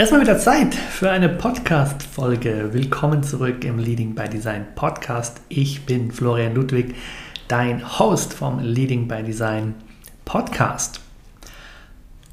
[0.00, 2.70] Erstmal wieder Zeit für eine Podcast-Folge.
[2.72, 5.42] Willkommen zurück im Leading by Design Podcast.
[5.50, 6.94] Ich bin Florian Ludwig,
[7.48, 9.74] dein Host vom Leading by Design
[10.24, 11.02] Podcast.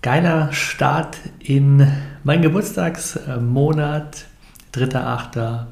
[0.01, 1.85] Geiler Start in
[2.23, 4.27] mein Geburtstagsmonat.
[4.73, 5.65] 3.8.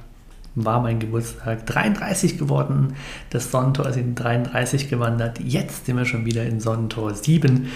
[0.55, 1.65] war mein Geburtstag.
[1.65, 2.97] 33 geworden.
[3.29, 5.39] Das Sonnentor ist in 33 gewandert.
[5.39, 7.71] Jetzt sind wir schon wieder in Sonnentor 7.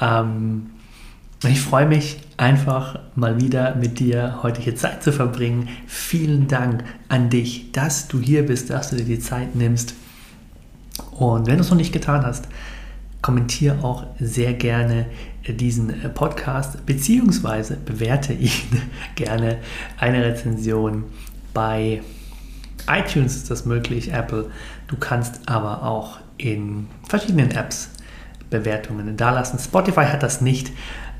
[0.00, 0.73] Ähm,
[1.50, 5.68] ich freue mich einfach mal wieder mit dir heute hier Zeit zu verbringen.
[5.86, 9.94] Vielen Dank an dich, dass du hier bist, dass du dir die Zeit nimmst.
[11.12, 12.48] Und wenn du es noch nicht getan hast,
[13.22, 15.06] kommentiere auch sehr gerne
[15.46, 18.50] diesen Podcast beziehungsweise bewerte ihn
[19.14, 19.58] gerne
[19.98, 21.04] eine Rezension
[21.52, 22.02] bei
[22.86, 24.50] iTunes ist das möglich, Apple.
[24.88, 27.88] Du kannst aber auch in verschiedenen Apps
[28.50, 29.58] Bewertungen dalassen.
[29.58, 30.70] Spotify hat das nicht,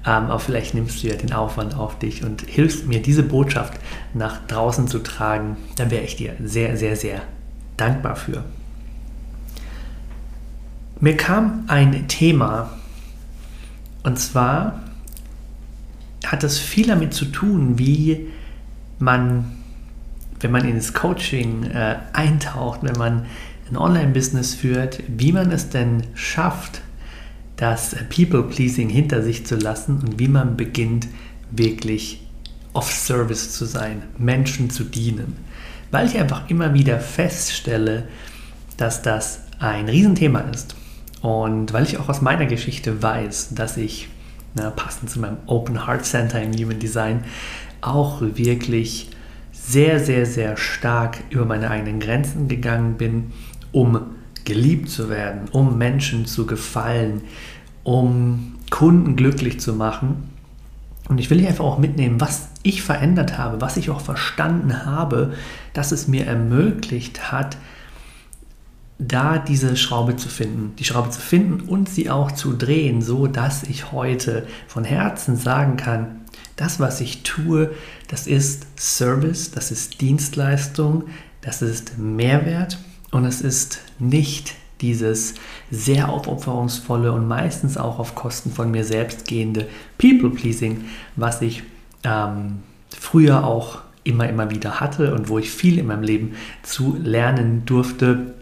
[0.07, 3.75] ähm, aber vielleicht nimmst du ja den Aufwand auf dich und hilfst mir, diese Botschaft
[4.13, 5.57] nach draußen zu tragen.
[5.77, 7.23] Dann wäre ich dir sehr, sehr, sehr
[7.77, 8.45] dankbar für.
[11.01, 12.71] Mir kam ein Thema
[14.03, 14.81] und zwar
[16.27, 18.29] hat es viel damit zu tun, wie
[18.99, 19.53] man,
[20.41, 23.27] wenn man ins Coaching äh, eintaucht, wenn man
[23.71, 26.83] ein Online-Business führt, wie man es denn schafft,
[27.57, 31.09] das People-Pleasing hinter sich zu lassen und wie man beginnt,
[31.51, 32.27] wirklich
[32.73, 35.37] off-Service zu sein, Menschen zu dienen.
[35.91, 38.09] Weil ich einfach immer wieder feststelle,
[38.77, 40.75] dass das ein Riesenthema ist.
[41.23, 44.09] Und weil ich auch aus meiner Geschichte weiß, dass ich,
[44.55, 47.25] na, passend zu meinem Open Heart Center in Human Design,
[47.81, 49.11] auch wirklich
[49.53, 53.33] sehr, sehr, sehr stark über meine eigenen Grenzen gegangen bin,
[53.73, 54.01] um
[54.45, 57.23] geliebt zu werden, um Menschen zu gefallen,
[57.83, 60.31] um Kunden glücklich zu machen.
[61.09, 64.87] Und ich will hier einfach auch mitnehmen, was ich verändert habe, was ich auch verstanden
[64.87, 65.35] habe,
[65.75, 67.59] dass es mir ermöglicht hat,
[68.99, 73.27] da diese Schraube zu finden, die Schraube zu finden und sie auch zu drehen, so
[73.27, 76.21] dass ich heute von Herzen sagen kann,
[76.57, 77.73] das, was ich tue,
[78.09, 81.05] das ist Service, das ist Dienstleistung,
[81.43, 82.79] das ist Mehrwert
[83.15, 85.35] und es ist nicht dieses
[85.71, 91.63] sehr aufopferungsvolle und meistens auch auf Kosten von mir selbst gehende People-Pleasing, was ich
[92.03, 96.35] ähm, früher auch immer, immer wieder hatte und wo ich viel in meinem Leben
[96.65, 98.35] zu lernen durfte.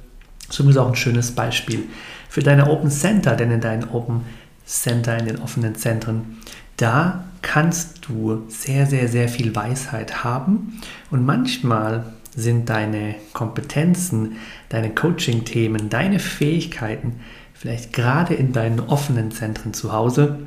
[0.48, 1.84] Ist auch ein schönes Beispiel
[2.30, 4.22] für deine Open Center, denn in deinen Open
[4.64, 6.38] Center, in den offenen Zentren,
[6.78, 10.80] da kannst du sehr, sehr, sehr viel Weisheit haben
[11.10, 14.36] und manchmal sind deine Kompetenzen,
[14.68, 17.20] deine Coaching-Themen, deine Fähigkeiten
[17.54, 20.40] vielleicht gerade in deinen offenen Zentren zu Hause.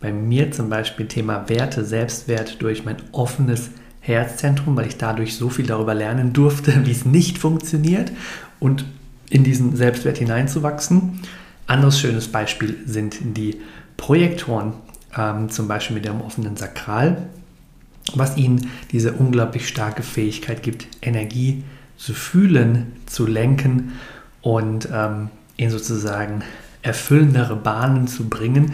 [0.00, 5.50] Bei mir zum Beispiel Thema Werte, Selbstwert durch mein offenes Herzzentrum, weil ich dadurch so
[5.50, 8.12] viel darüber lernen durfte, wie es nicht funktioniert
[8.58, 8.84] und
[9.30, 11.20] in diesen Selbstwert hineinzuwachsen.
[11.66, 13.60] Anderes schönes Beispiel sind die
[13.96, 14.72] Projektoren,
[15.16, 17.28] ähm, zum Beispiel mit dem offenen Sakral
[18.18, 21.64] was ihnen diese unglaublich starke Fähigkeit gibt, Energie
[21.96, 23.92] zu fühlen, zu lenken
[24.40, 26.42] und ähm, in sozusagen
[26.82, 28.72] erfüllendere Bahnen zu bringen.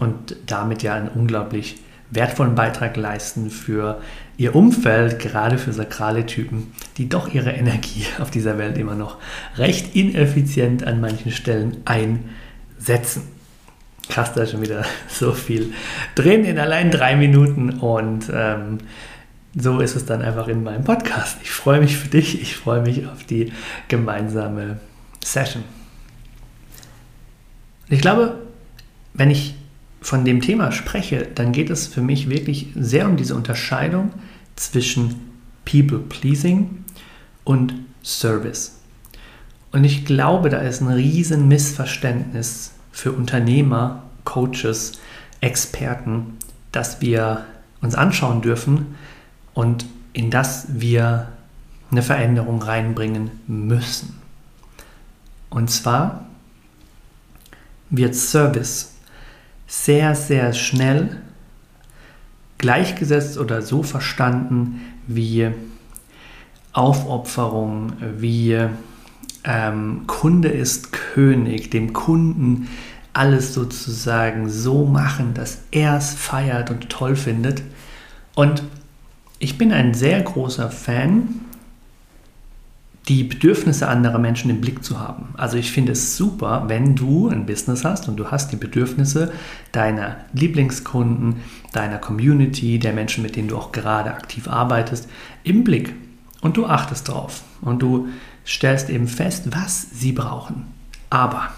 [0.00, 1.76] und damit ja einen unglaublich
[2.10, 4.00] wertvollen Beitrag leisten für
[4.36, 9.18] ihr Umfeld, gerade für sakrale Typen, die doch ihre Energie auf dieser Welt immer noch
[9.56, 13.22] recht ineffizient an manchen Stellen einsetzen.
[14.08, 15.72] Krass, da schon wieder so viel
[16.14, 18.78] drin in allein drei Minuten und ähm,
[19.56, 21.38] so ist es dann einfach in meinem Podcast.
[21.42, 23.52] Ich freue mich für dich, ich freue mich auf die
[23.88, 24.78] gemeinsame
[25.24, 25.62] Session.
[27.88, 28.40] Ich glaube,
[29.12, 29.54] wenn ich
[30.00, 34.12] von dem Thema spreche, dann geht es für mich wirklich sehr um diese Unterscheidung
[34.56, 35.14] zwischen
[35.64, 36.84] People Pleasing
[37.44, 38.80] und Service.
[39.72, 44.92] Und ich glaube, da ist ein riesen Missverständnis für Unternehmer, Coaches,
[45.40, 46.38] Experten,
[46.72, 47.44] dass wir
[47.82, 48.94] uns anschauen dürfen
[49.52, 51.28] und in das wir
[51.90, 54.20] eine Veränderung reinbringen müssen.
[55.50, 56.24] Und zwar
[57.90, 58.94] wird Service
[59.66, 61.20] sehr, sehr schnell
[62.58, 65.50] gleichgesetzt oder so verstanden wie
[66.72, 68.68] Aufopferung, wie
[69.44, 72.68] ähm, Kunde ist König, dem Kunden
[73.12, 77.62] alles sozusagen so machen, dass er es feiert und toll findet.
[78.34, 78.62] Und
[79.38, 81.40] ich bin ein sehr großer Fan
[83.08, 85.34] die Bedürfnisse anderer Menschen im Blick zu haben.
[85.36, 89.32] Also ich finde es super, wenn du ein Business hast und du hast die Bedürfnisse
[89.72, 91.36] deiner Lieblingskunden,
[91.72, 95.08] deiner Community, der Menschen, mit denen du auch gerade aktiv arbeitest,
[95.42, 95.94] im Blick.
[96.40, 98.08] Und du achtest drauf und du
[98.46, 100.72] stellst eben fest, was sie brauchen.
[101.10, 101.52] Aber,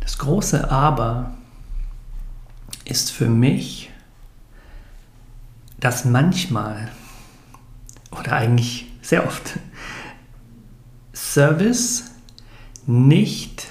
[0.00, 1.32] das große Aber
[2.84, 3.90] ist für mich,
[5.78, 6.88] dass manchmal
[8.10, 9.58] oder eigentlich sehr oft
[11.12, 12.04] Service
[12.86, 13.66] nicht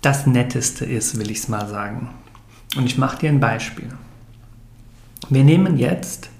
[0.00, 2.10] das Netteste ist, will ich es mal sagen.
[2.76, 3.92] Und ich mache dir ein Beispiel.
[5.28, 6.30] Wir nehmen jetzt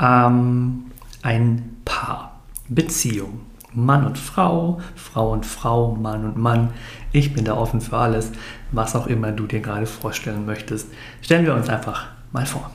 [0.00, 0.90] ähm,
[1.22, 2.33] ein Paar,
[2.68, 3.40] Beziehung,
[3.72, 6.70] Mann und Frau, Frau und Frau, Mann und Mann.
[7.12, 8.30] Ich bin da offen für alles,
[8.72, 10.88] was auch immer du dir gerade vorstellen möchtest.
[11.20, 12.70] Stellen wir uns einfach mal vor.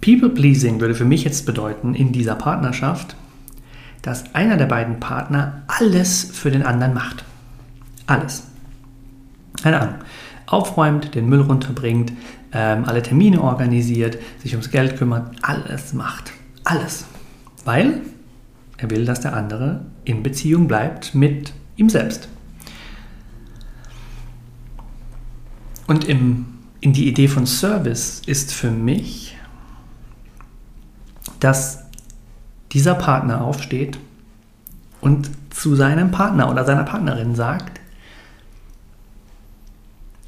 [0.00, 3.16] People Pleasing würde für mich jetzt bedeuten, in dieser Partnerschaft,
[4.02, 7.24] dass einer der beiden Partner alles für den anderen macht.
[8.06, 8.44] Alles.
[9.62, 9.94] Keine Ahnung.
[10.46, 12.12] Aufräumt, den Müll runterbringt,
[12.52, 16.32] ähm, alle Termine organisiert, sich ums Geld kümmert, alles macht.
[16.70, 17.04] Alles.
[17.64, 18.00] Weil
[18.76, 22.28] er will, dass der andere in Beziehung bleibt mit ihm selbst.
[25.88, 26.46] Und im,
[26.80, 29.36] in die Idee von Service ist für mich,
[31.40, 31.80] dass
[32.70, 33.98] dieser Partner aufsteht
[35.00, 37.80] und zu seinem Partner oder seiner Partnerin sagt,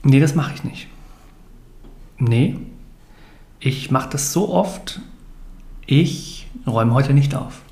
[0.02, 0.88] nee, das mache ich nicht.
[2.18, 2.58] Nee,
[3.60, 5.00] ich mache das so oft,
[5.86, 7.62] ich räume heute nicht auf.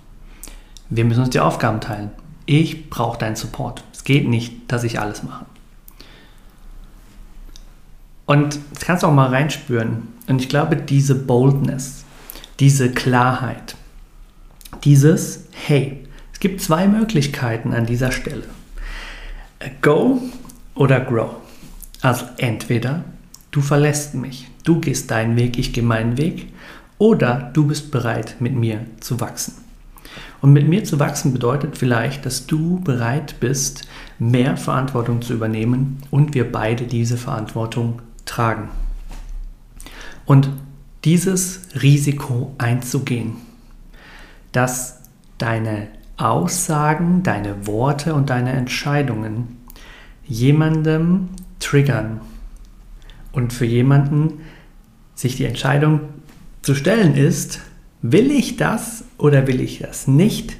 [0.89, 2.11] Wir müssen uns die Aufgaben teilen.
[2.47, 3.85] Ich brauche deinen Support.
[3.93, 5.47] Es geht nicht, dass ich alles mache.
[8.27, 10.09] Und das kannst du auch mal reinspüren.
[10.29, 12.05] Und ich glaube, diese Boldness,
[12.59, 13.77] diese Klarheit,
[14.85, 16.07] dieses Hey.
[16.33, 18.45] Es gibt zwei Möglichkeiten an dieser Stelle.
[19.83, 20.23] Go
[20.75, 21.37] oder grow.
[22.03, 23.05] Also entweder
[23.51, 26.53] du verlässt mich, du gehst deinen Weg, ich gehe meinen Weg,
[27.01, 29.55] oder du bist bereit, mit mir zu wachsen.
[30.41, 33.89] Und mit mir zu wachsen bedeutet vielleicht, dass du bereit bist,
[34.21, 38.69] mehr Verantwortung zu übernehmen und wir beide diese Verantwortung tragen.
[40.25, 40.49] Und
[41.05, 43.37] dieses Risiko einzugehen
[44.53, 45.01] dass
[45.39, 49.59] deine Aussagen, deine Worte und deine Entscheidungen
[50.27, 51.31] jemandem
[51.61, 52.21] triggern
[53.33, 54.41] und für jemanden
[55.15, 56.01] sich die Entscheidung
[56.63, 57.61] zu stellen ist,
[58.03, 60.57] will ich das oder will ich das nicht,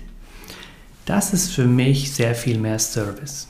[1.07, 3.49] das ist für mich sehr viel mehr Service.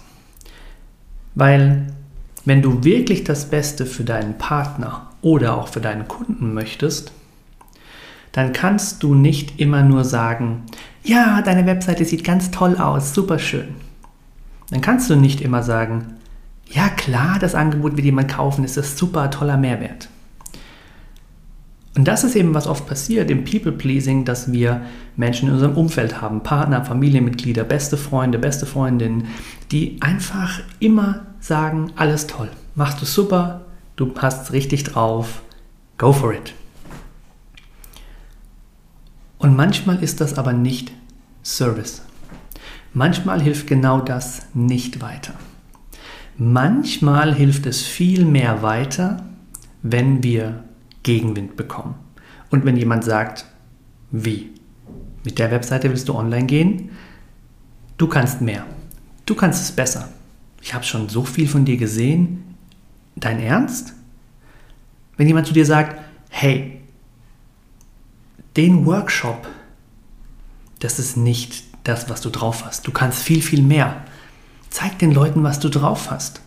[1.35, 1.87] Weil
[2.45, 7.13] wenn du wirklich das Beste für deinen Partner oder auch für deinen Kunden möchtest,
[8.33, 10.63] dann kannst du nicht immer nur sagen,
[11.03, 13.75] ja, deine Webseite sieht ganz toll aus, super schön.
[14.71, 16.15] Dann kannst du nicht immer sagen,
[16.67, 20.09] ja klar, das Angebot wird jemand kaufen, ist das super toller Mehrwert.
[21.97, 24.83] Und das ist eben, was oft passiert im People-Pleasing, dass wir
[25.17, 29.27] Menschen in unserem Umfeld haben, Partner, Familienmitglieder, beste Freunde, beste Freundinnen,
[29.73, 33.63] die einfach immer sagen, alles toll, machst du super,
[33.97, 35.43] du passt richtig drauf,
[35.99, 36.55] go for it.
[39.39, 40.93] Und manchmal ist das aber nicht
[41.43, 42.03] Service.
[42.93, 45.35] Manchmal hilft genau das nicht weiter.
[46.37, 49.25] Manchmal hilft es viel mehr weiter,
[49.83, 50.65] wenn wir
[51.03, 51.95] Gegenwind bekommen.
[52.51, 53.47] Und wenn jemand sagt,
[54.11, 54.51] wie?
[55.25, 56.91] Mit der Webseite willst du online gehen?
[57.97, 58.67] Du kannst mehr.
[59.27, 60.09] Du kannst es besser.
[60.63, 62.57] Ich habe schon so viel von dir gesehen.
[63.17, 63.95] Dein Ernst?
[65.17, 66.81] Wenn jemand zu dir sagt, hey,
[68.57, 69.47] den Workshop,
[70.81, 72.87] das ist nicht das, was du drauf hast.
[72.87, 74.05] Du kannst viel, viel mehr.
[74.71, 76.41] Zeig den Leuten, was du drauf hast.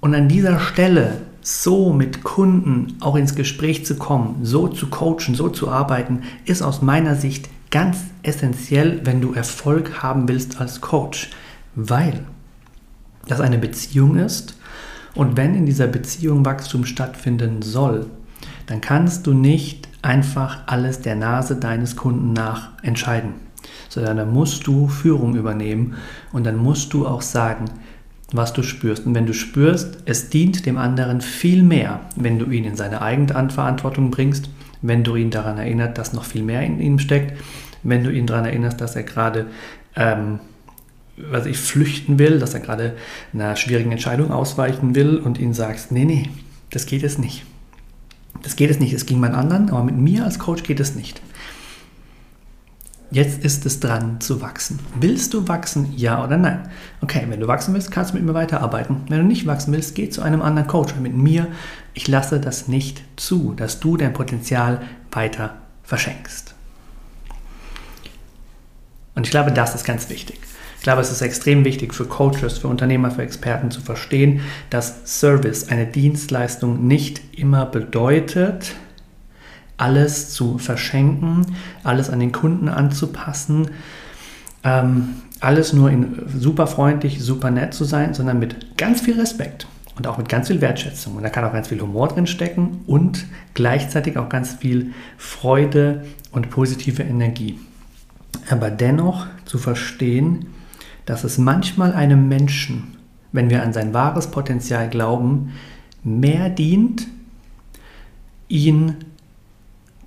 [0.00, 5.34] Und an dieser Stelle so mit Kunden auch ins Gespräch zu kommen, so zu coachen,
[5.34, 10.80] so zu arbeiten, ist aus meiner Sicht ganz essentiell, wenn du Erfolg haben willst als
[10.80, 11.30] Coach,
[11.74, 12.24] weil
[13.26, 14.58] das eine Beziehung ist
[15.14, 18.06] und wenn in dieser Beziehung Wachstum stattfinden soll,
[18.66, 23.34] dann kannst du nicht einfach alles der Nase deines Kunden nach entscheiden,
[23.88, 25.96] sondern dann musst du Führung übernehmen
[26.32, 27.66] und dann musst du auch sagen,
[28.32, 29.06] was du spürst.
[29.06, 33.00] Und wenn du spürst, es dient dem anderen viel mehr, wenn du ihn in seine
[33.00, 34.50] Eigenverantwortung bringst,
[34.82, 37.38] wenn du ihn daran erinnerst, dass noch viel mehr in ihm steckt,
[37.82, 39.46] wenn du ihn daran erinnerst, dass er gerade
[39.96, 40.40] ähm,
[41.30, 42.96] was ich flüchten will, dass er gerade
[43.32, 46.28] einer schwierigen Entscheidung ausweichen will und ihn sagst, nee, nee,
[46.70, 47.44] das geht es nicht.
[48.42, 50.94] Das geht es nicht, es ging bei anderen, aber mit mir als Coach geht es
[50.94, 51.20] nicht.
[53.10, 54.80] Jetzt ist es dran zu wachsen.
[55.00, 55.94] Willst du wachsen?
[55.96, 56.68] Ja oder nein?
[57.00, 59.02] Okay, wenn du wachsen willst, kannst du mit mir weiterarbeiten.
[59.08, 60.94] Wenn du nicht wachsen willst, geh zu einem anderen Coach.
[60.96, 61.46] Mit mir,
[61.94, 66.54] ich lasse das nicht zu, dass du dein Potenzial weiter verschenkst.
[69.14, 70.38] Und ich glaube, das ist ganz wichtig.
[70.76, 75.18] Ich glaube, es ist extrem wichtig für Coaches, für Unternehmer, für Experten zu verstehen, dass
[75.18, 78.74] Service, eine Dienstleistung nicht immer bedeutet,
[79.78, 81.46] alles zu verschenken,
[81.84, 83.70] alles an den Kunden anzupassen,
[84.64, 89.66] ähm, alles nur in super freundlich, super nett zu sein, sondern mit ganz viel Respekt
[89.96, 91.16] und auch mit ganz viel Wertschätzung.
[91.16, 96.04] Und da kann auch ganz viel Humor drin stecken und gleichzeitig auch ganz viel Freude
[96.32, 97.58] und positive Energie.
[98.50, 100.46] Aber dennoch zu verstehen,
[101.06, 102.96] dass es manchmal einem Menschen,
[103.32, 105.52] wenn wir an sein wahres Potenzial glauben,
[106.02, 107.06] mehr dient,
[108.48, 108.96] ihn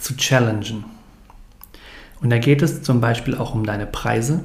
[0.02, 0.84] zu challengen.
[2.22, 4.44] Und da geht es zum Beispiel auch um deine Preise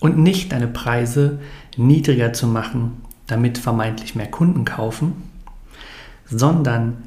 [0.00, 1.38] und nicht deine Preise
[1.76, 5.14] niedriger zu machen, damit vermeintlich mehr Kunden kaufen,
[6.26, 7.04] sondern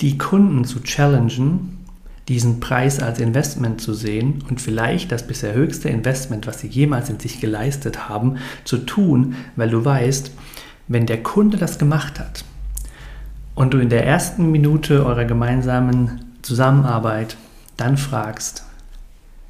[0.00, 1.84] die Kunden zu challengen,
[2.28, 7.08] diesen Preis als Investment zu sehen und vielleicht das bisher höchste Investment, was sie jemals
[7.08, 10.30] in sich geleistet haben, zu tun, weil du weißt,
[10.88, 12.44] wenn der Kunde das gemacht hat
[13.54, 17.36] und du in der ersten Minute eurer gemeinsamen Zusammenarbeit
[17.76, 18.64] dann fragst,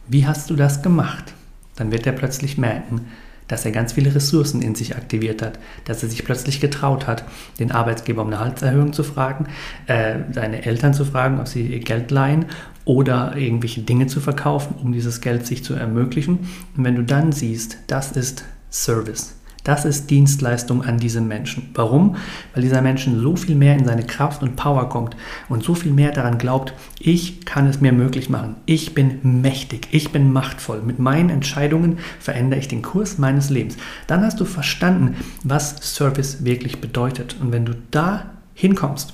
[0.08, 1.32] wie hast du das gemacht?
[1.76, 3.02] Dann wird er plötzlich merken,
[3.46, 7.22] dass er ganz viele Ressourcen in sich aktiviert hat, dass er sich plötzlich getraut hat,
[7.60, 9.46] den Arbeitsgeber um eine Halserhöhung zu fragen,
[9.86, 12.46] äh, seine Eltern zu fragen, ob sie ihr Geld leihen
[12.84, 16.48] oder irgendwelche Dinge zu verkaufen, um dieses Geld sich zu ermöglichen.
[16.76, 19.36] Und wenn du dann siehst, das ist Service,
[19.68, 21.68] das ist Dienstleistung an diesen Menschen.
[21.74, 22.16] Warum?
[22.54, 25.14] Weil dieser Mensch so viel mehr in seine Kraft und Power kommt
[25.50, 28.56] und so viel mehr daran glaubt, ich kann es mir möglich machen.
[28.64, 30.80] Ich bin mächtig, ich bin machtvoll.
[30.80, 33.76] Mit meinen Entscheidungen verändere ich den Kurs meines Lebens.
[34.06, 37.36] Dann hast du verstanden, was Service wirklich bedeutet.
[37.38, 39.12] Und wenn du da hinkommst,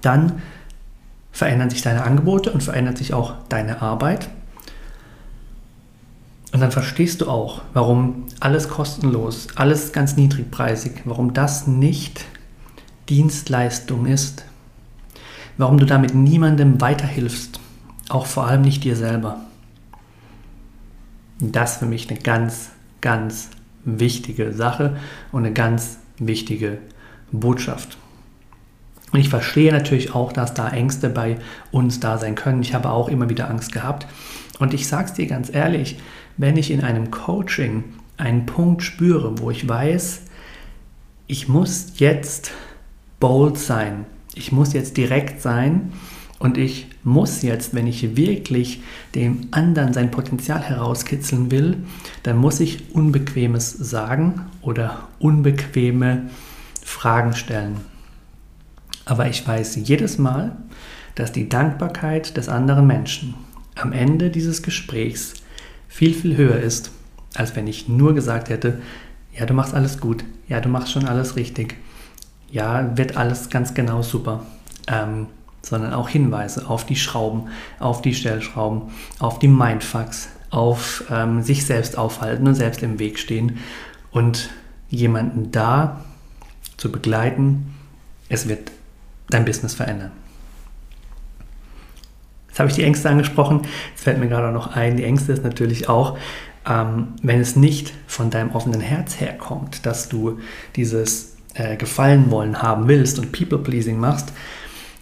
[0.00, 0.40] dann
[1.30, 4.30] verändern sich deine Angebote und verändert sich auch deine Arbeit
[6.58, 12.24] und dann verstehst du auch, warum alles kostenlos, alles ganz niedrigpreisig, warum das nicht
[13.08, 14.44] Dienstleistung ist.
[15.56, 17.60] Warum du damit niemandem weiterhilfst,
[18.08, 19.38] auch vor allem nicht dir selber.
[21.38, 23.50] Das ist für mich eine ganz, ganz
[23.84, 24.96] wichtige Sache
[25.30, 26.78] und eine ganz wichtige
[27.30, 27.98] Botschaft.
[29.12, 31.38] Und ich verstehe natürlich auch, dass da Ängste bei
[31.70, 32.62] uns da sein können.
[32.62, 34.08] Ich habe auch immer wieder Angst gehabt.
[34.58, 35.98] Und ich sage es dir ganz ehrlich,
[36.36, 37.84] wenn ich in einem Coaching
[38.16, 40.22] einen Punkt spüre, wo ich weiß,
[41.26, 42.52] ich muss jetzt
[43.20, 45.92] bold sein, ich muss jetzt direkt sein
[46.38, 48.80] und ich muss jetzt, wenn ich wirklich
[49.14, 51.78] dem anderen sein Potenzial herauskitzeln will,
[52.22, 56.30] dann muss ich Unbequemes sagen oder unbequeme
[56.84, 57.76] Fragen stellen.
[59.04, 60.56] Aber ich weiß jedes Mal,
[61.14, 63.34] dass die Dankbarkeit des anderen Menschen
[63.78, 65.34] am Ende dieses Gesprächs
[65.88, 66.90] viel, viel höher ist,
[67.34, 68.80] als wenn ich nur gesagt hätte,
[69.36, 71.76] ja, du machst alles gut, ja, du machst schon alles richtig,
[72.50, 74.44] ja, wird alles ganz genau super,
[74.88, 75.26] ähm,
[75.62, 78.82] sondern auch Hinweise auf die Schrauben, auf die Stellschrauben,
[79.18, 83.58] auf die Mindfucks, auf ähm, sich selbst aufhalten und selbst im Weg stehen
[84.10, 84.50] und
[84.88, 86.04] jemanden da
[86.76, 87.74] zu begleiten.
[88.28, 88.72] Es wird
[89.28, 90.12] dein Business verändern.
[92.58, 93.60] Jetzt habe ich die Ängste angesprochen.
[93.90, 96.18] Jetzt fällt mir gerade noch ein, die Ängste ist natürlich auch,
[96.68, 100.40] ähm, wenn es nicht von deinem offenen Herz herkommt, dass du
[100.74, 104.32] dieses äh, Gefallen wollen haben willst und People-Pleasing machst,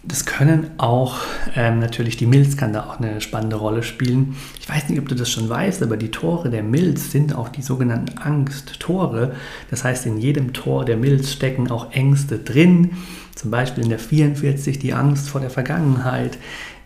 [0.05, 1.17] das können auch
[1.55, 4.37] ähm, natürlich die Milz kann da auch eine spannende Rolle spielen.
[4.61, 7.49] Ich weiß nicht, ob du das schon weißt, aber die Tore der Milz sind auch
[7.49, 9.35] die sogenannten Angsttore.
[9.71, 12.91] Das heißt, in jedem Tor der Milz stecken auch Ängste drin.
[13.35, 16.39] Zum Beispiel in der 44 die Angst vor der Vergangenheit,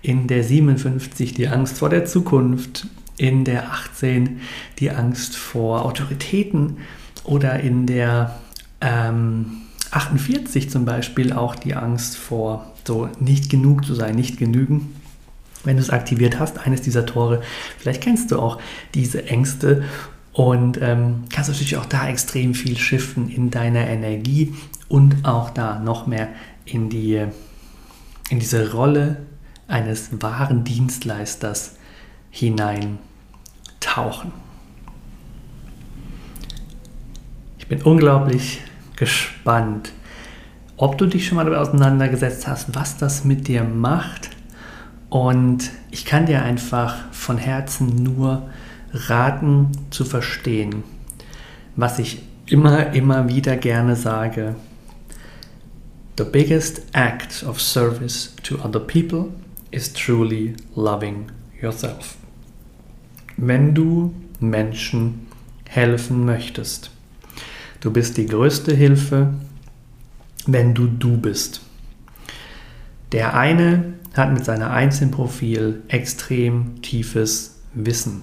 [0.02, 4.40] in der 57 die Angst vor der Zukunft, in der 18
[4.78, 6.78] die Angst vor Autoritäten
[7.24, 8.38] oder in der
[8.80, 14.94] ähm, 48 zum Beispiel auch die Angst vor so nicht genug zu sein, nicht genügen.
[15.64, 17.42] Wenn du es aktiviert hast, eines dieser Tore,
[17.78, 18.58] vielleicht kennst du auch
[18.94, 19.84] diese Ängste
[20.32, 24.54] und ähm, kannst natürlich auch da extrem viel shiften in deiner Energie
[24.88, 26.28] und auch da noch mehr
[26.64, 27.26] in, die,
[28.30, 29.18] in diese Rolle
[29.70, 31.76] eines wahren Dienstleisters
[32.30, 34.32] hineintauchen.
[37.58, 38.62] Ich bin unglaublich
[38.96, 39.92] gespannt,
[40.76, 44.30] ob du dich schon mal damit auseinandergesetzt hast, was das mit dir macht.
[45.08, 48.48] Und ich kann dir einfach von Herzen nur
[48.92, 50.82] raten zu verstehen,
[51.76, 54.56] was ich immer, immer wieder gerne sage.
[56.18, 59.30] The biggest act of service to other people
[59.70, 62.16] is truly loving yourself.
[63.36, 65.26] Wenn du Menschen
[65.68, 66.90] helfen möchtest,
[67.80, 69.34] du bist die größte Hilfe,
[70.46, 71.62] wenn du du bist.
[73.12, 78.22] Der eine hat mit seinem Einzelprofil extrem tiefes Wissen.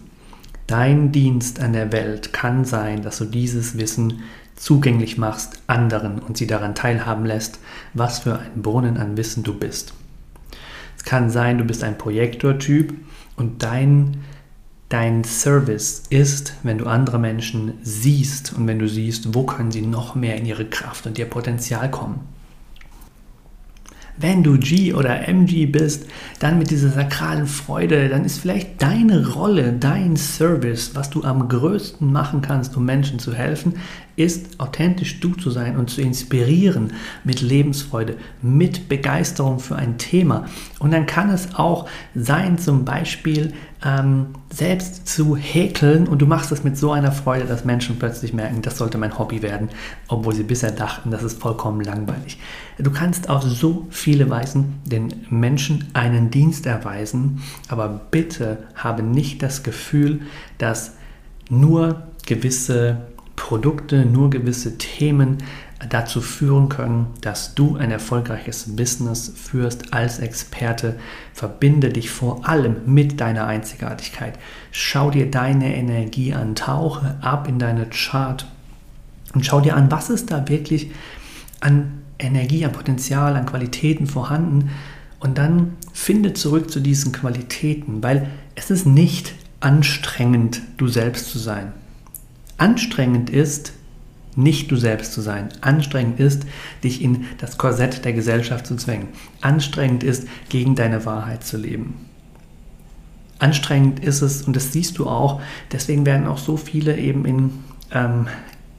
[0.66, 4.22] Dein Dienst an der Welt kann sein, dass du dieses Wissen
[4.58, 7.60] zugänglich machst anderen und sie daran teilhaben lässt,
[7.93, 9.93] was für ein Brunnen an Wissen du bist.
[11.08, 12.93] Kann sein, du bist ein Projektortyp
[13.38, 14.17] und dein
[14.89, 19.82] Dein Service ist, wenn du andere Menschen siehst und wenn du siehst, wo können sie
[19.82, 22.22] noch mehr in ihre Kraft und ihr Potenzial kommen.
[24.15, 26.08] Wenn du G oder MG bist,
[26.39, 31.50] dann mit dieser sakralen Freude, dann ist vielleicht deine Rolle, dein Service, was du am
[31.50, 33.74] größten machen kannst, um Menschen zu helfen,
[34.17, 40.45] ist authentisch du zu sein und zu inspirieren mit Lebensfreude, mit Begeisterung für ein Thema.
[40.80, 43.53] Und dann kann es auch sein, zum Beispiel
[43.86, 48.34] ähm, selbst zu häkeln und du machst es mit so einer Freude, dass Menschen plötzlich
[48.34, 49.69] merken, das sollte mein Hobby werden,
[50.08, 52.39] obwohl sie bisher dachten, das ist vollkommen langweilig.
[52.80, 59.43] Du kannst auf so viele Weisen den Menschen einen Dienst erweisen, aber bitte habe nicht
[59.43, 60.21] das Gefühl,
[60.58, 60.93] dass
[61.49, 62.97] nur gewisse
[63.38, 65.38] Produkte, nur gewisse Themen
[65.89, 71.00] dazu führen können, dass du ein erfolgreiches Business führst als Experte.
[71.34, 74.38] Verbinde dich vor allem mit deiner Einzigartigkeit.
[74.71, 78.45] Schau dir deine Energie an, tauche ab in deine Chart
[79.34, 80.91] und schau dir an, was ist da wirklich
[81.60, 84.71] an Energie, an Potenzial, an Qualitäten vorhanden.
[85.19, 91.39] Und dann finde zurück zu diesen Qualitäten, weil es ist nicht anstrengend, du selbst zu
[91.39, 91.73] sein.
[92.58, 93.74] Anstrengend ist,
[94.36, 95.50] nicht du selbst zu sein.
[95.62, 96.43] Anstrengend ist,
[96.84, 99.08] dich in das Korsett der Gesellschaft zu zwängen.
[99.41, 101.96] Anstrengend ist, gegen deine Wahrheit zu leben.
[103.39, 105.41] Anstrengend ist es, und das siehst du auch,
[105.72, 107.52] deswegen werden auch so viele eben in
[107.91, 108.28] ähm,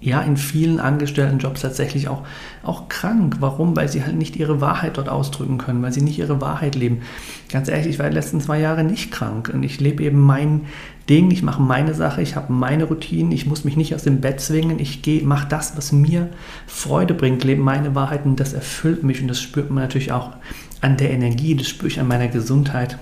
[0.01, 2.23] ja in vielen Angestelltenjobs tatsächlich auch,
[2.63, 3.37] auch krank.
[3.41, 3.77] Warum?
[3.77, 7.03] Weil sie halt nicht ihre Wahrheit dort ausdrücken können, weil sie nicht ihre Wahrheit leben.
[7.51, 10.63] Ganz ehrlich, ich war die letzten zwei Jahre nicht krank und ich lebe eben mein
[11.09, 14.21] Ding, ich mache meine Sache, ich habe meine Routinen, ich muss mich nicht aus dem
[14.21, 16.29] Bett zwingen, ich mache das, was mir
[16.67, 20.33] Freude bringt, lebe meine Wahrheiten, das erfüllt mich und das spürt man natürlich auch
[20.81, 22.99] an der Energie, das spüre ich an meiner Gesundheit.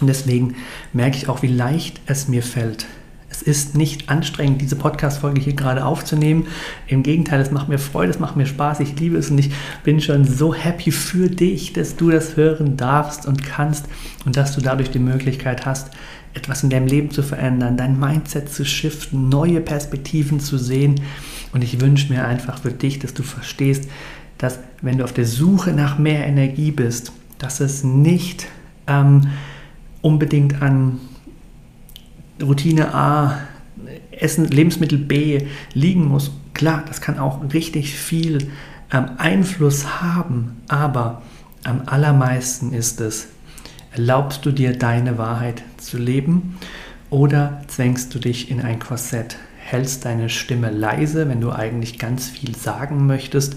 [0.00, 0.56] Und deswegen
[0.92, 2.86] merke ich auch, wie leicht es mir fällt,
[3.40, 6.48] es ist nicht anstrengend, diese Podcast-Folge hier gerade aufzunehmen.
[6.88, 9.50] Im Gegenteil, es macht mir Freude, es macht mir Spaß, ich liebe es und ich
[9.84, 13.86] bin schon so happy für dich, dass du das hören darfst und kannst
[14.24, 15.90] und dass du dadurch die Möglichkeit hast,
[16.34, 21.00] etwas in deinem Leben zu verändern, dein Mindset zu shiften, neue Perspektiven zu sehen.
[21.52, 23.88] Und ich wünsche mir einfach für dich, dass du verstehst,
[24.36, 28.46] dass wenn du auf der Suche nach mehr Energie bist, dass es nicht
[28.88, 29.28] ähm,
[30.02, 30.98] unbedingt an
[32.42, 33.38] Routine A,
[34.10, 38.48] Essen, Lebensmittel B liegen muss, klar, das kann auch richtig viel
[38.92, 41.22] ähm, Einfluss haben, aber
[41.64, 43.28] am allermeisten ist es,
[43.92, 46.58] erlaubst du dir deine Wahrheit zu leben
[47.10, 49.36] oder zwängst du dich in ein Korsett?
[49.68, 53.56] hältst deine Stimme leise, wenn du eigentlich ganz viel sagen möchtest,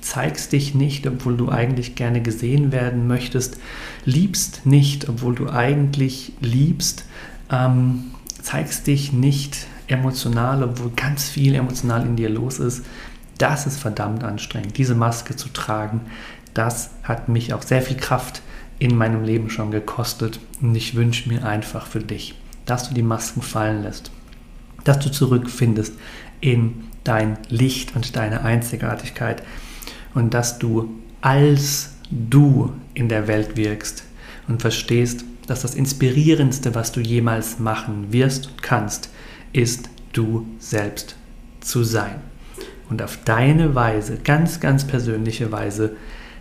[0.00, 3.58] zeigst dich nicht, obwohl du eigentlich gerne gesehen werden möchtest,
[4.04, 7.04] liebst nicht, obwohl du eigentlich liebst,
[7.50, 12.84] ähm, zeigst dich nicht emotional, obwohl ganz viel emotional in dir los ist.
[13.38, 16.02] Das ist verdammt anstrengend, diese Maske zu tragen.
[16.54, 18.42] Das hat mich auch sehr viel Kraft
[18.78, 22.34] in meinem Leben schon gekostet und ich wünsche mir einfach für dich,
[22.66, 24.10] dass du die Masken fallen lässt,
[24.84, 25.94] dass du zurückfindest
[26.40, 29.42] in dein Licht und deine Einzigartigkeit
[30.14, 34.04] und dass du als du in der Welt wirkst
[34.48, 39.10] und verstehst, dass das Inspirierendste, was du jemals machen wirst und kannst,
[39.52, 41.16] ist du selbst
[41.60, 42.20] zu sein.
[42.88, 45.96] Und auf deine Weise, ganz, ganz persönliche Weise,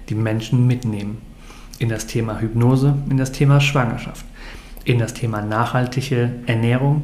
[0.09, 1.17] die Menschen mitnehmen
[1.79, 4.25] in das Thema Hypnose, in das Thema Schwangerschaft,
[4.85, 7.03] in das Thema nachhaltige Ernährung,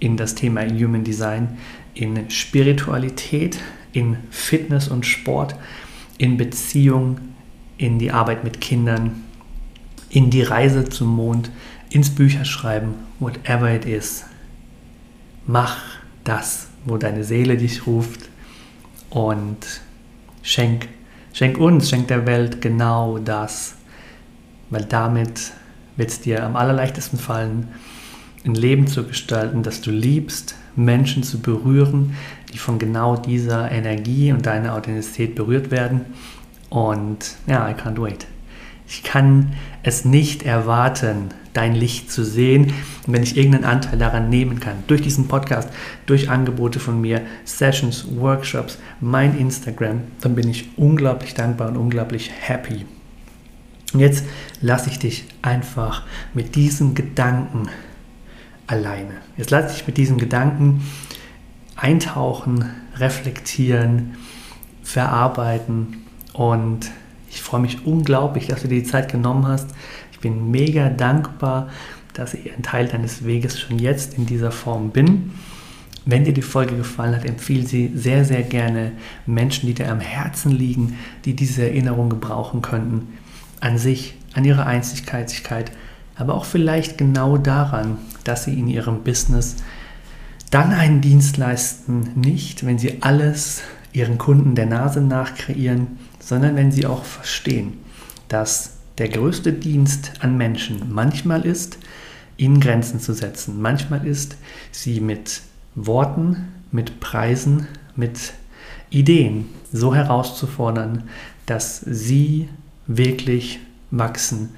[0.00, 1.58] in das Thema Human Design,
[1.94, 3.60] in Spiritualität,
[3.92, 5.54] in Fitness und Sport,
[6.18, 7.18] in Beziehung,
[7.78, 9.23] in die Arbeit mit Kindern,
[10.14, 11.50] in die Reise zum Mond,
[11.90, 14.24] ins Bücherschreiben, whatever it is.
[15.46, 15.76] Mach
[16.22, 18.28] das, wo deine Seele dich ruft
[19.10, 19.58] und
[20.42, 20.88] schenk,
[21.32, 23.74] schenk uns, schenk der Welt genau das,
[24.70, 25.52] weil damit
[25.96, 27.68] wird es dir am allerleichtesten fallen,
[28.44, 32.14] ein Leben zu gestalten, das du liebst, Menschen zu berühren,
[32.52, 36.02] die von genau dieser Energie und deiner Authentizität berührt werden.
[36.70, 38.26] Und ja, I can't wait.
[38.86, 42.72] Ich kann es nicht erwarten, dein Licht zu sehen.
[43.06, 45.70] Und wenn ich irgendeinen Anteil daran nehmen kann, durch diesen Podcast,
[46.06, 52.30] durch Angebote von mir, Sessions, Workshops, mein Instagram, dann bin ich unglaublich dankbar und unglaublich
[52.38, 52.84] happy.
[53.94, 54.24] Und jetzt
[54.60, 56.02] lasse ich dich einfach
[56.34, 57.68] mit diesem Gedanken
[58.66, 59.14] alleine.
[59.36, 60.82] Jetzt lasse ich dich mit diesem Gedanken
[61.76, 64.16] eintauchen, reflektieren,
[64.82, 66.90] verarbeiten und
[67.34, 69.70] ich freue mich unglaublich, dass du dir die Zeit genommen hast.
[70.12, 71.68] Ich bin mega dankbar,
[72.12, 75.32] dass ich ein Teil deines Weges schon jetzt in dieser Form bin.
[76.06, 78.92] Wenn dir die Folge gefallen hat, empfehle sie sehr, sehr gerne
[79.26, 83.08] Menschen, die dir am Herzen liegen, die diese Erinnerung gebrauchen könnten
[83.60, 85.72] an sich, an ihrer Einzigartigkeit,
[86.16, 89.56] aber auch vielleicht genau daran, dass sie in ihrem Business
[90.50, 96.56] dann einen Dienst leisten, nicht wenn sie alles ihren Kunden der Nase nach kreieren, sondern
[96.56, 97.74] wenn sie auch verstehen,
[98.28, 101.78] dass der größte Dienst an Menschen manchmal ist,
[102.36, 104.36] ihnen Grenzen zu setzen, manchmal ist,
[104.72, 105.42] sie mit
[105.74, 108.32] Worten, mit Preisen, mit
[108.90, 111.04] Ideen so herauszufordern,
[111.46, 112.48] dass sie
[112.86, 113.60] wirklich
[113.90, 114.50] wachsen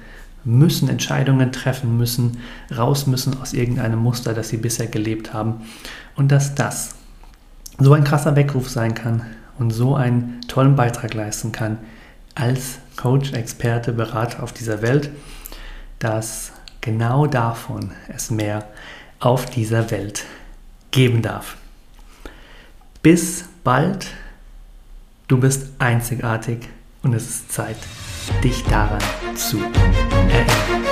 [0.43, 2.37] müssen, Entscheidungen treffen müssen,
[2.75, 5.61] raus müssen aus irgendeinem Muster, das sie bisher gelebt haben.
[6.15, 6.95] Und dass das
[7.77, 9.23] so ein krasser Weckruf sein kann
[9.59, 11.77] und so einen tollen Beitrag leisten kann
[12.35, 15.09] als Coach, Experte, Berater auf dieser Welt,
[15.99, 18.67] dass genau davon es mehr
[19.19, 20.25] auf dieser Welt
[20.91, 21.57] geben darf.
[23.01, 24.07] Bis bald,
[25.27, 26.69] du bist einzigartig
[27.03, 27.77] und es ist Zeit,
[28.43, 29.01] dich daran
[29.35, 29.59] zu
[30.29, 30.86] erinnern.